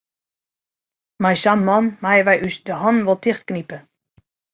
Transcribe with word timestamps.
Mei 1.25 1.37
sa'n 1.41 1.61
man 1.67 1.89
meie 2.05 2.23
wy 2.29 2.35
ús 2.47 2.57
de 2.67 2.73
hannen 2.81 3.05
wol 3.07 3.21
tichtknipe. 3.23 3.77